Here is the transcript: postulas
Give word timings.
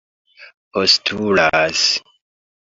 postulas 0.79 1.81